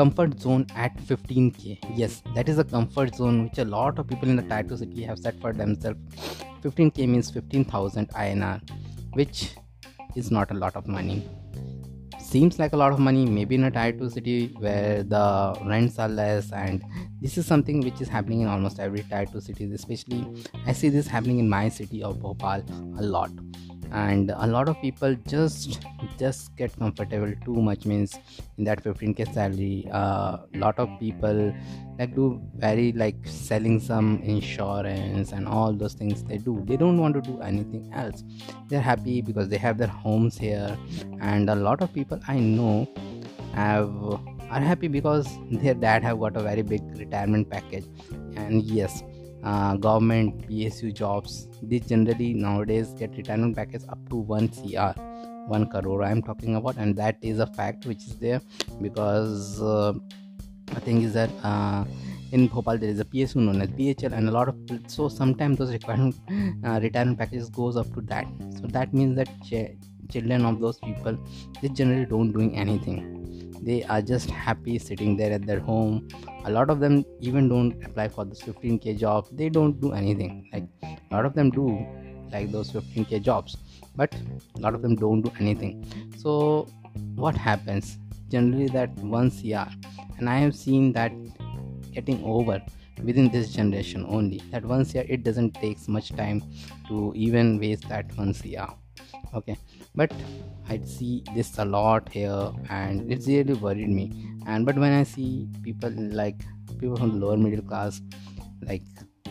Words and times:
comfort 0.00 0.38
zone 0.40 0.66
at 0.84 0.96
15k 1.08 1.78
yes 2.00 2.22
that 2.34 2.48
is 2.48 2.58
a 2.58 2.64
comfort 2.64 3.14
zone 3.14 3.44
which 3.44 3.58
a 3.58 3.68
lot 3.76 3.98
of 3.98 4.06
people 4.12 4.28
in 4.28 4.36
the 4.36 4.64
2 4.68 4.76
city 4.82 5.02
have 5.02 5.18
set 5.18 5.40
for 5.40 5.52
themselves. 5.52 5.98
15k 6.62 7.08
means 7.08 7.30
15000 7.30 8.08
inr 8.26 8.60
which 9.14 9.56
is 10.14 10.30
not 10.30 10.50
a 10.50 10.54
lot 10.54 10.74
of 10.76 10.86
money. 10.86 11.18
Seems 12.18 12.58
like 12.58 12.72
a 12.72 12.76
lot 12.76 12.92
of 12.92 12.98
money 12.98 13.24
maybe 13.24 13.54
in 13.54 13.64
a 13.64 13.92
2 13.92 14.10
city 14.10 14.38
where 14.58 15.02
the 15.02 15.26
rents 15.64 15.98
are 15.98 16.08
less 16.08 16.52
and 16.52 16.82
this 17.20 17.38
is 17.38 17.46
something 17.46 17.80
which 17.80 18.00
is 18.00 18.08
happening 18.08 18.40
in 18.42 18.48
almost 18.48 18.80
every 18.86 19.04
2 19.10 19.40
cities 19.40 19.72
especially 19.72 20.20
i 20.66 20.72
see 20.72 20.90
this 20.96 21.06
happening 21.06 21.38
in 21.44 21.48
my 21.48 21.68
city 21.68 22.02
of 22.08 22.20
bhopal 22.24 22.64
a 23.02 23.04
lot 23.16 23.30
and 23.92 24.30
a 24.30 24.46
lot 24.46 24.68
of 24.68 24.80
people 24.80 25.14
just 25.26 25.86
just 26.18 26.54
get 26.56 26.76
comfortable 26.78 27.32
too 27.44 27.54
much 27.54 27.84
means 27.84 28.18
in 28.58 28.64
that 28.64 28.82
15k 28.82 29.32
salary 29.32 29.86
a 29.90 29.94
uh, 29.94 30.46
lot 30.54 30.78
of 30.78 30.88
people 30.98 31.54
like 31.98 32.14
do 32.14 32.40
very 32.56 32.92
like 32.92 33.16
selling 33.24 33.80
some 33.80 34.20
insurance 34.22 35.32
and 35.32 35.48
all 35.48 35.72
those 35.72 35.94
things 35.94 36.22
they 36.24 36.38
do. 36.38 36.62
They 36.66 36.76
don't 36.76 36.98
want 36.98 37.14
to 37.14 37.22
do 37.22 37.40
anything 37.40 37.90
else. 37.94 38.22
They're 38.68 38.80
happy 38.80 39.22
because 39.22 39.48
they 39.48 39.56
have 39.56 39.78
their 39.78 39.88
homes 39.88 40.36
here. 40.36 40.76
And 41.20 41.48
a 41.48 41.54
lot 41.54 41.82
of 41.82 41.92
people 41.92 42.20
i 42.28 42.38
know 42.38 42.88
have 43.54 43.90
are 44.50 44.60
happy 44.60 44.88
because 44.88 45.26
their 45.50 45.74
dad 45.74 46.02
have 46.02 46.20
got 46.20 46.36
a 46.36 46.42
very 46.42 46.62
big 46.62 46.82
retirement 46.98 47.50
package. 47.50 47.86
And 48.36 48.62
yes 48.62 49.02
uh, 49.46 49.76
government 49.76 50.48
PSU 50.48 50.92
jobs, 50.92 51.48
they 51.62 51.78
generally 51.78 52.34
nowadays 52.34 52.88
get 52.98 53.16
retirement 53.16 53.56
package 53.56 53.82
up 53.88 53.98
to 54.10 54.16
1 54.16 54.48
CR, 54.48 54.92
1 55.48 55.66
crore. 55.68 56.02
I'm 56.02 56.22
talking 56.22 56.56
about, 56.56 56.76
and 56.76 56.96
that 56.96 57.16
is 57.22 57.38
a 57.38 57.46
fact 57.46 57.86
which 57.86 57.98
is 57.98 58.16
there 58.16 58.40
because 58.82 59.62
uh, 59.62 59.92
the 60.74 60.80
thing 60.80 61.02
is 61.02 61.14
that 61.14 61.30
uh, 61.44 61.84
in 62.32 62.48
Bhopal 62.48 62.76
there 62.76 62.90
is 62.90 62.98
a 62.98 63.04
PSU 63.04 63.36
known 63.36 63.62
as 63.62 63.68
BHEL, 63.70 64.12
and 64.12 64.28
a 64.28 64.32
lot 64.32 64.48
of 64.48 64.56
so 64.88 65.08
sometimes 65.08 65.58
those 65.58 65.72
requirement 65.72 66.16
uh, 66.64 66.80
retirement 66.82 67.18
packages 67.18 67.48
goes 67.48 67.76
up 67.76 67.92
to 67.94 68.00
that. 68.02 68.26
So 68.60 68.66
that 68.66 68.92
means 68.92 69.16
that 69.16 69.28
ch- 69.44 69.76
children 70.10 70.44
of 70.44 70.60
those 70.60 70.78
people 70.78 71.18
they 71.60 71.68
generally 71.68 72.06
don't 72.06 72.32
doing 72.32 72.56
anything 72.56 73.25
they 73.62 73.84
are 73.84 74.00
just 74.02 74.30
happy 74.30 74.78
sitting 74.78 75.16
there 75.16 75.32
at 75.32 75.46
their 75.46 75.60
home. 75.60 76.08
A 76.44 76.50
lot 76.50 76.70
of 76.70 76.80
them 76.80 77.04
even 77.20 77.48
don't 77.48 77.84
apply 77.84 78.08
for 78.08 78.24
this 78.24 78.40
15k 78.42 78.98
job. 78.98 79.26
They 79.32 79.48
don't 79.48 79.80
do 79.80 79.92
anything. 79.92 80.48
Like 80.52 80.64
a 80.82 81.14
lot 81.14 81.26
of 81.26 81.34
them 81.34 81.50
do 81.50 81.86
like 82.32 82.50
those 82.50 82.72
15k 82.72 83.22
jobs 83.22 83.56
but 83.94 84.14
a 84.56 84.60
lot 84.60 84.74
of 84.74 84.82
them 84.82 84.96
don't 84.96 85.22
do 85.22 85.32
anything. 85.38 85.84
So 86.16 86.68
what 87.14 87.36
happens? 87.36 87.98
Generally 88.28 88.68
that 88.68 88.90
1 88.98 89.30
CR 89.30 89.70
and 90.18 90.28
i 90.28 90.38
have 90.38 90.54
seen 90.54 90.92
that 90.92 91.12
getting 91.92 92.22
over 92.24 92.60
within 93.04 93.30
this 93.30 93.52
generation 93.52 94.04
only 94.08 94.40
that 94.50 94.64
1 94.64 94.86
CR 94.86 95.04
it 95.16 95.22
doesn't 95.22 95.54
take 95.54 95.86
much 95.88 96.10
time 96.16 96.42
to 96.88 97.12
even 97.14 97.58
waste 97.58 97.88
that 97.88 98.16
1 98.16 98.34
CR 98.34 98.72
okay. 99.34 99.56
But 99.94 100.12
i 100.68 100.80
see 100.84 101.22
this 101.34 101.58
a 101.58 101.64
lot 101.64 102.08
here 102.08 102.50
and 102.70 103.12
it's 103.12 103.26
really 103.26 103.54
worried 103.54 103.88
me. 103.88 104.12
And 104.46 104.66
but 104.66 104.76
when 104.76 104.92
i 104.92 105.02
see 105.02 105.48
people 105.62 105.90
like 105.90 106.40
people 106.78 106.96
from 106.96 107.12
the 107.18 107.26
lower 107.26 107.36
middle 107.36 107.64
class 107.64 108.02
like 108.62 108.82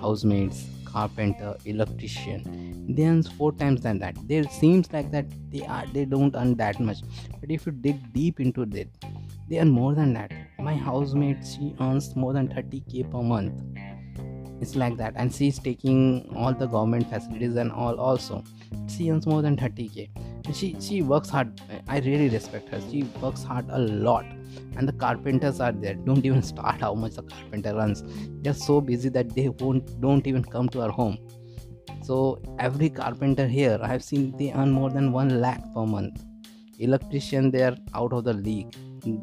housemaids 0.00 0.66
carpenter 0.84 1.56
electrician 1.64 2.42
they 2.88 3.04
earn 3.06 3.22
four 3.22 3.52
times 3.52 3.82
than 3.82 3.98
that. 3.98 4.16
There 4.26 4.44
seems 4.44 4.90
like 4.92 5.10
that 5.10 5.26
they 5.50 5.64
are 5.66 5.84
they 5.92 6.04
don't 6.06 6.34
earn 6.34 6.54
that 6.56 6.80
much. 6.80 6.98
But 7.40 7.50
if 7.50 7.66
you 7.66 7.72
dig 7.72 8.12
deep 8.12 8.40
into 8.40 8.62
it 8.62 8.88
they 9.48 9.58
earn 9.60 9.70
more 9.70 9.94
than 9.94 10.14
that. 10.14 10.32
My 10.58 10.74
housemate 10.74 11.44
she 11.46 11.74
earns 11.80 12.16
more 12.16 12.32
than 12.32 12.48
30k 12.48 13.10
per 13.10 13.22
month 13.22 13.52
it's 14.60 14.76
like 14.76 14.96
that. 14.96 15.14
And 15.16 15.34
she's 15.34 15.58
taking 15.58 16.32
all 16.36 16.52
the 16.52 16.66
government 16.66 17.08
facilities 17.10 17.56
and 17.56 17.72
all 17.72 17.98
also. 17.98 18.44
She 18.88 19.10
earns 19.10 19.26
more 19.26 19.42
than 19.42 19.56
30k 19.56 20.08
she 20.54 20.76
she 20.80 21.02
works 21.02 21.28
hard. 21.28 21.60
I 21.88 21.98
really 22.00 22.28
respect 22.28 22.68
her. 22.70 22.80
She 22.90 23.02
works 23.20 23.42
hard 23.42 23.66
a 23.70 23.78
lot. 23.78 24.24
And 24.76 24.88
the 24.88 24.92
carpenters 24.92 25.60
are 25.60 25.72
there. 25.72 25.94
Don't 25.94 26.24
even 26.24 26.42
start 26.42 26.80
how 26.80 26.94
much 26.94 27.14
the 27.14 27.22
carpenter 27.22 27.74
runs. 27.74 28.02
They're 28.42 28.54
so 28.54 28.80
busy 28.80 29.08
that 29.10 29.34
they 29.34 29.48
won't 29.48 30.00
don't 30.00 30.26
even 30.26 30.44
come 30.44 30.68
to 30.70 30.82
our 30.82 30.90
home. 30.90 31.18
So 32.02 32.40
every 32.58 32.88
carpenter 32.88 33.46
here 33.46 33.78
i 33.82 33.86
have 33.86 34.02
seen 34.02 34.34
they 34.38 34.52
earn 34.52 34.70
more 34.70 34.90
than 34.90 35.12
1 35.12 35.40
lakh 35.40 35.62
per 35.74 35.86
month. 35.86 36.24
Electrician 36.78 37.50
they 37.50 37.62
are 37.62 37.76
out 37.94 38.12
of 38.12 38.24
the 38.24 38.32
league. 38.32 38.74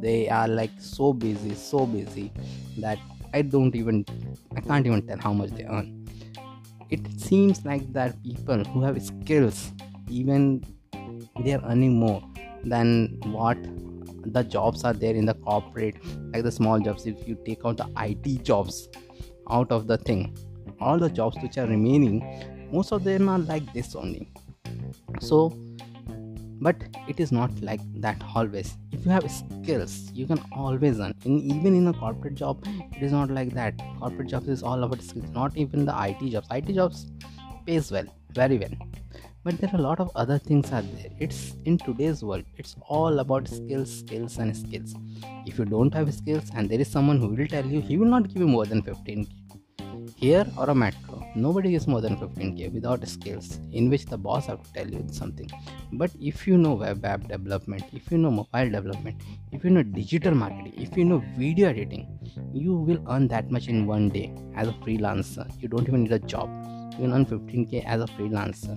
They 0.01 0.29
are 0.29 0.47
like 0.47 0.71
so 0.77 1.13
busy 1.13 1.55
so 1.55 1.85
busy 1.85 2.31
that 2.77 2.99
i 3.37 3.41
don't 3.41 3.75
even 3.75 4.05
i 4.57 4.61
can't 4.61 4.85
even 4.87 5.01
tell 5.07 5.19
how 5.19 5.33
much 5.33 5.51
they 5.51 5.65
earn. 5.65 5.87
It 6.89 7.19
seems 7.19 7.65
like 7.65 7.91
that 7.93 8.21
people 8.23 8.63
who 8.63 8.81
have 8.83 9.01
skills 9.03 9.73
even 10.09 10.63
they 11.39 11.53
are 11.53 11.63
earning 11.65 11.95
more 11.99 12.21
than 12.63 13.19
what 13.23 13.57
the 14.37 14.43
jobs 14.43 14.83
are 14.83 14.93
there 14.93 15.15
in 15.15 15.25
the 15.25 15.33
corporate 15.35 15.97
like 16.33 16.43
the 16.43 16.51
small 16.51 16.79
jobs. 16.79 17.05
If 17.05 17.27
you 17.27 17.37
take 17.45 17.65
out 17.65 17.77
the 17.77 17.87
it 17.97 18.43
jobs 18.43 18.89
out 19.49 19.71
of 19.71 19.87
the 19.87 19.97
thing 19.97 20.37
all 20.79 20.99
the 20.99 21.09
jobs 21.09 21.37
which 21.41 21.57
are 21.57 21.67
remaining 21.67 22.23
most 22.71 22.91
of 22.91 23.03
them 23.03 23.29
are 23.29 23.39
like 23.39 23.71
this 23.73 23.95
only. 23.95 24.31
So 25.19 25.53
but 26.65 26.83
it 27.07 27.19
is 27.19 27.31
not 27.31 27.51
like 27.61 27.81
that 28.01 28.21
always. 28.33 28.77
If 28.91 29.05
you 29.05 29.11
have 29.11 29.29
skills 29.31 30.09
you 30.13 30.25
can 30.25 30.39
always 30.51 30.99
earn. 30.99 31.13
In, 31.25 31.39
even 31.55 31.75
in 31.75 31.87
a 31.87 31.93
corporate 31.93 32.35
job 32.35 32.63
it 32.67 33.03
is 33.03 33.11
not 33.11 33.29
like 33.29 33.53
that. 33.53 33.81
Corporate 33.99 34.29
jobs 34.29 34.47
is 34.47 34.63
all 34.63 34.83
about 34.83 35.01
skills 35.01 35.29
not 35.29 35.55
even 35.55 35.85
the 35.85 35.95
it 36.09 36.31
jobs. 36.31 36.47
It 36.51 36.73
jobs 36.73 37.05
pays 37.65 37.91
well 37.91 38.05
very 38.31 38.57
well. 38.57 38.75
But 39.43 39.59
there 39.59 39.69
are 39.73 39.79
a 39.79 39.81
lot 39.81 39.99
of 39.99 40.09
other 40.15 40.39
things 40.39 40.71
out 40.71 40.85
there. 40.95 41.11
It's 41.19 41.55
in 41.65 41.77
today's 41.77 42.23
world 42.23 42.45
it's 42.57 42.75
all 42.87 43.19
about 43.19 43.47
skills 43.47 43.99
skills 43.99 44.37
and 44.37 44.57
skills. 44.57 44.95
If 45.45 45.59
you 45.59 45.65
don't 45.65 45.93
have 45.93 46.13
skills 46.13 46.51
and 46.55 46.69
there 46.69 46.79
is 46.79 46.91
someone 46.97 47.19
who 47.19 47.27
will 47.27 47.47
tell 47.47 47.65
you 47.65 47.81
he 47.81 47.97
will 47.97 48.13
not 48.17 48.27
give 48.27 48.37
you 48.37 48.47
more 48.47 48.65
than 48.65 48.81
15k 48.81 49.27
here 50.15 50.45
or 50.57 50.69
a 50.69 50.75
metro 50.75 51.24
nobody 51.35 51.71
gives 51.71 51.87
more 51.87 52.01
than 52.01 52.15
15k 52.17 52.73
without 52.73 53.07
skills 53.07 53.59
in 53.71 53.89
which 53.89 54.05
the 54.05 54.17
boss 54.17 54.47
have 54.47 54.63
to 54.63 54.73
tell 54.73 54.87
you 54.87 55.05
something. 55.11 55.49
But 55.93 56.11
if 56.19 56.47
you 56.47 56.57
know 56.57 56.73
web 56.73 57.03
app 57.05 57.27
development 57.27 57.83
if 57.93 58.11
you 58.11 58.17
know 58.17 58.31
mobile 58.31 58.69
development 58.69 59.21
if 59.51 59.63
you 59.63 59.69
know 59.69 59.83
digital 59.83 60.33
marketing 60.33 60.73
if 60.77 60.97
you 60.97 61.05
know 61.05 61.23
video 61.37 61.69
editing 61.69 62.07
you 62.53 62.75
will 62.75 63.03
earn 63.09 63.27
that 63.27 63.51
much 63.51 63.67
in 63.67 63.85
one 63.85 64.09
day 64.09 64.33
as 64.55 64.67
a 64.67 64.73
freelancer. 64.73 65.45
You 65.61 65.67
don't 65.67 65.87
even 65.87 66.03
need 66.03 66.11
a 66.13 66.19
job. 66.19 66.49
You 66.97 67.11
earn 67.11 67.25
15k 67.25 67.83
as 67.85 68.01
a 68.01 68.05
freelancer. 68.05 68.75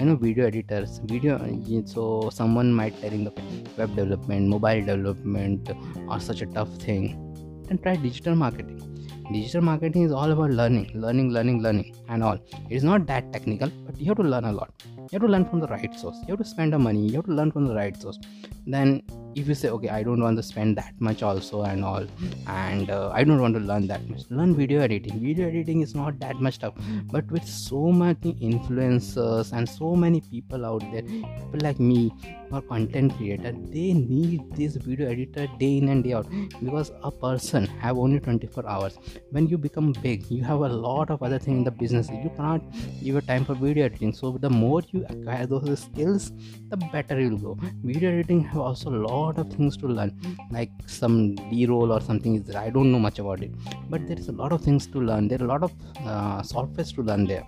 I 0.00 0.04
know 0.04 0.16
video 0.16 0.46
editors 0.46 1.00
video 1.04 1.38
so 1.84 2.30
someone 2.32 2.72
might 2.72 2.98
telling 3.00 3.24
the 3.24 3.32
web 3.76 3.94
development 3.94 4.48
mobile 4.48 4.80
development 4.84 5.70
are 6.08 6.20
such 6.20 6.42
a 6.42 6.46
tough 6.46 6.74
thing. 6.76 7.24
And 7.70 7.82
try 7.82 7.96
digital 7.96 8.34
marketing 8.34 8.97
digital 9.32 9.60
marketing 9.60 10.02
is 10.04 10.12
all 10.12 10.30
about 10.30 10.50
learning 10.50 10.90
learning 10.94 11.30
learning 11.32 11.62
learning 11.62 11.94
and 12.08 12.22
all. 12.22 12.38
It's 12.70 12.84
not 12.84 13.06
that 13.06 13.32
technical 13.32 13.70
but 13.86 14.00
you 14.00 14.06
have 14.06 14.16
to 14.18 14.22
learn 14.22 14.44
a 14.44 14.52
lot. 14.52 14.72
You 14.96 15.08
have 15.12 15.22
to 15.22 15.28
learn 15.28 15.44
from 15.44 15.60
the 15.60 15.68
right 15.68 15.94
source. 15.94 16.16
You 16.26 16.32
have 16.34 16.38
to 16.38 16.44
spend 16.44 16.72
the 16.72 16.78
money. 16.78 17.06
You 17.06 17.16
have 17.16 17.26
to 17.26 17.32
learn 17.32 17.50
from 17.50 17.66
the 17.66 17.74
right 17.74 17.96
source. 18.00 18.18
Then 18.66 19.02
if 19.34 19.48
you 19.48 19.54
say 19.54 19.68
okay 19.68 19.88
i 19.96 20.02
don't 20.02 20.22
want 20.26 20.36
to 20.36 20.42
spend 20.42 20.76
that 20.76 20.94
much 20.98 21.22
also 21.22 21.62
and 21.62 21.84
all 21.84 22.04
and 22.46 22.90
uh, 22.90 23.10
i 23.14 23.22
don't 23.22 23.40
want 23.40 23.54
to 23.54 23.60
learn 23.60 23.86
that 23.86 24.08
much 24.08 24.22
learn 24.30 24.54
video 24.54 24.80
editing. 24.80 25.20
Video 25.20 25.48
editing 25.48 25.80
is 25.80 25.94
not 25.94 26.18
that 26.20 26.36
much 26.36 26.58
tough. 26.58 26.74
But 27.12 27.30
with 27.30 27.46
so 27.46 27.92
many 27.92 28.34
influencers 28.50 29.52
and 29.52 29.68
so 29.68 29.94
many 29.94 30.20
people 30.20 30.64
out 30.66 30.80
there 30.92 31.02
people 31.02 31.60
like 31.60 31.78
me 31.78 32.12
or 32.52 32.60
content 32.62 33.16
creator 33.16 33.52
they 33.76 33.92
need 33.92 34.40
this 34.56 34.76
video 34.76 35.08
editor 35.10 35.46
day 35.58 35.78
in 35.78 35.88
and 35.88 36.04
day 36.04 36.12
out. 36.12 36.26
Because 36.62 36.92
a 37.02 37.10
person 37.10 37.66
have 37.66 37.98
only 37.98 38.20
24 38.20 38.68
hours. 38.68 38.98
When 39.30 39.46
you 39.46 39.58
become 39.58 39.92
big 40.02 40.30
you 40.30 40.42
have 40.44 40.60
a 40.60 40.68
lot 40.68 41.10
of 41.10 41.22
other 41.22 41.38
things 41.38 41.58
in 41.58 41.64
the 41.64 41.70
business. 41.70 42.08
You 42.10 42.30
cannot 42.36 42.62
give 43.02 43.16
a 43.16 43.22
time 43.22 43.44
for 43.44 43.54
video 43.54 43.84
editing. 43.84 44.12
So 44.12 44.32
the 44.32 44.50
more 44.50 44.82
you 44.90 45.04
acquire 45.08 45.46
those 45.46 45.80
skills 45.80 46.32
the 46.68 46.76
better 46.76 47.20
you'll 47.20 47.38
go. 47.38 47.58
Video 47.82 48.10
editing 48.10 48.44
have 48.44 48.60
also 48.60 48.90
a 48.90 48.98
lot 49.08 49.38
of 49.38 49.52
things 49.52 49.76
to 49.78 49.86
learn. 49.86 50.18
Like 50.50 50.70
some 50.86 51.34
B-roll 51.50 51.92
or 51.92 52.00
something 52.00 52.34
is 52.34 52.44
there 52.44 52.60
i 52.60 52.70
don't 52.70 52.90
know 52.92 52.98
much 52.98 53.18
about 53.18 53.42
it. 53.42 53.52
But 53.88 54.06
there 54.06 54.18
is 54.18 54.28
a 54.28 54.32
lot 54.32 54.52
of 54.52 54.62
things 54.62 54.86
to 54.88 55.00
learn. 55.00 55.28
There 55.28 55.40
are 55.40 55.44
a 55.44 55.48
lot 55.48 55.62
of 55.62 55.72
uh, 56.04 56.42
softwares 56.42 56.94
to 56.96 57.02
learn 57.02 57.24
there 57.24 57.46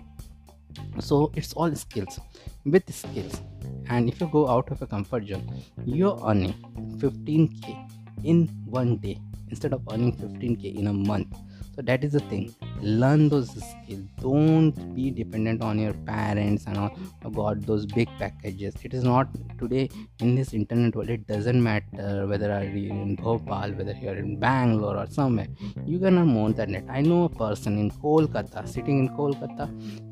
so 0.99 1.31
it's 1.35 1.53
all 1.53 1.73
skills. 1.75 2.19
With 2.65 2.93
skills 2.93 3.41
and 3.89 4.07
if 4.07 4.21
you 4.21 4.27
go 4.27 4.47
out 4.47 4.71
of 4.71 4.81
a 4.81 4.87
comfort 4.87 5.27
zone 5.27 5.63
you're 5.85 6.19
earning 6.27 6.53
15k 6.97 7.89
in 8.23 8.47
one 8.65 8.97
day 8.97 9.19
instead 9.49 9.73
of 9.73 9.81
earning 9.91 10.15
15k 10.15 10.75
in 10.75 10.87
a 10.87 10.93
month. 10.93 11.35
So 11.75 11.81
so 11.81 11.81
that 11.81 12.03
is 12.03 12.11
the 12.13 12.19
thing 12.19 12.53
learn 12.81 13.29
those 13.29 13.49
skills. 13.51 14.05
Don't 14.19 14.95
be 14.95 15.11
dependent 15.11 15.61
on 15.61 15.79
your 15.79 15.93
parents 15.93 16.65
and 16.67 16.77
all. 16.77 16.91
Oh 17.25 17.29
god 17.29 17.63
those 17.63 17.85
big 17.85 18.09
packages. 18.17 18.75
It 18.83 18.93
is 18.93 19.03
not 19.03 19.27
today 19.59 19.89
in 20.19 20.35
this 20.35 20.53
internet 20.53 20.95
world 20.95 21.09
it 21.09 21.27
doesn't 21.27 21.61
matter 21.61 22.27
whether 22.27 22.47
you 22.47 22.53
are 22.53 22.63
you 22.63 22.91
in 22.91 23.15
bhopal 23.15 23.71
whether 23.73 23.95
you're 24.01 24.15
in 24.15 24.37
bangalore 24.39 24.97
or 24.97 25.07
somewhere. 25.07 25.47
You 25.85 25.99
can 25.99 26.17
earn 26.17 26.27
more 26.27 26.51
than 26.51 26.71
i 26.89 27.01
know 27.01 27.23
a 27.25 27.29
person 27.29 27.77
in 27.77 27.89
kolkata 28.03 28.61
sitting 28.73 28.99
in 29.03 29.09
kolkata 29.17 29.65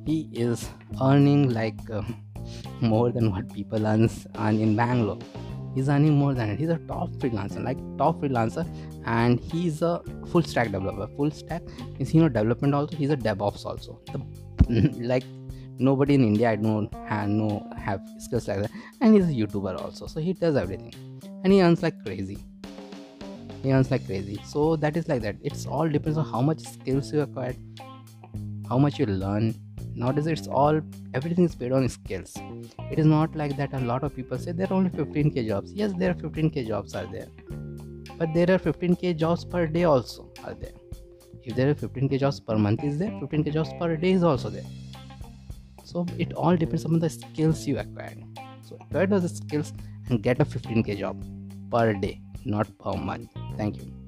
he 0.08 0.18
is 0.46 0.70
earning 1.10 1.50
like 1.60 1.82
uh, 1.92 2.04
more 2.94 3.12
than 3.12 3.32
what 3.32 3.54
people 3.54 3.88
earn 3.94 4.10
in 4.66 4.76
bangalore 4.82 5.20
he's 5.80 5.90
earning 5.96 6.16
more 6.18 6.34
than 6.34 6.50
it. 6.50 6.60
He's 6.60 6.70
a 6.70 6.78
top 6.92 7.10
freelancer 7.24 7.64
like 7.64 7.82
top 7.98 8.18
freelancer 8.22 8.68
and 9.06 9.40
he's 9.40 9.82
a 9.82 10.02
full 10.32 10.44
stack 10.44 10.72
developer. 10.72 11.08
Full 11.16 11.32
stack 11.32 11.62
is 12.00 12.14
you 12.14 12.22
know 12.22 12.30
development 12.30 12.74
also 12.80 12.96
he's 12.96 13.12
a 13.18 13.18
devops 13.18 13.66
also. 13.66 14.00
The, 14.12 14.94
like 15.14 15.24
nobody 15.82 16.14
in 16.16 16.24
india 16.26 16.50
i 16.52 16.56
don't 16.58 16.94
have 17.10 17.30
no 17.30 17.50
have 17.78 18.02
skills 18.20 18.48
like 18.50 18.62
that. 18.64 18.72
And 19.00 19.16
he's 19.16 19.30
a 19.30 19.36
youtuber 19.42 19.82
also 19.82 20.08
so 20.08 20.20
he 20.20 20.34
does 20.34 20.56
everything. 20.56 20.94
And 21.44 21.54
he 21.54 21.62
earns 21.62 21.82
like 21.82 22.04
crazy. 22.04 22.38
He 23.64 23.74
earns 23.74 23.92
like 23.92 24.06
crazy. 24.06 24.40
So 24.46 24.76
that 24.78 24.98
is 24.98 25.08
like 25.08 25.22
that. 25.22 25.38
It's 25.42 25.66
all 25.66 25.88
depends 25.88 26.18
on 26.18 26.26
how 26.26 26.42
much 26.42 26.60
skills 26.60 27.14
you 27.14 27.22
acquire 27.22 27.56
how 28.70 28.78
much 28.78 29.00
you 29.00 29.06
learn 29.08 29.56
nowadays 29.96 30.28
it's 30.28 30.48
all 30.48 30.82
everything 31.14 31.46
is 31.46 31.56
paid 31.56 31.72
on 31.72 31.88
skills 31.90 32.36
it 32.92 32.98
is 32.98 33.06
not 33.06 33.36
like 33.36 33.56
that 33.58 33.74
a 33.74 33.80
lot 33.80 34.04
of 34.04 34.16
people 34.16 34.38
say 34.38 34.52
there 34.52 34.68
are 34.70 34.74
only 34.74 34.90
15k 34.90 35.48
jobs. 35.48 35.72
Yes 35.72 35.94
there 35.98 36.12
are 36.12 36.16
15k 36.16 36.68
jobs 36.68 36.96
are 36.96 37.06
there. 37.06 37.28
But 38.18 38.34
there 38.34 38.50
are 38.52 38.60
15k 38.60 39.16
jobs 39.16 39.46
per 39.46 39.68
day 39.68 39.84
also 39.84 40.32
are 40.44 40.54
there. 40.54 40.72
If 41.44 41.56
there 41.56 41.70
are 41.70 41.76
15k 41.76 42.20
jobs 42.20 42.40
per 42.40 42.58
month 42.58 42.84
is 42.84 42.98
there 42.98 43.12
15k 43.12 43.54
jobs 43.54 43.72
per 43.80 43.96
day 43.96 44.12
is 44.12 44.24
also 44.24 44.50
there. 44.50 44.70
So 45.84 46.06
it 46.18 46.34
all 46.34 46.56
depends 46.56 46.86
on 46.86 47.00
the 47.00 47.10
skills 47.10 47.66
you 47.68 47.80
acquire. 47.80 48.16
So 48.64 48.78
acquire 48.82 49.08
those 49.08 49.36
skills 49.36 49.74
and 50.10 50.22
get 50.22 50.40
a 50.40 50.46
15k 50.46 50.98
job 50.98 51.24
per 51.72 51.94
day 51.94 52.22
not 52.46 52.68
per 52.80 52.94
month. 52.94 53.30
Thank 53.58 53.78
you 53.78 53.99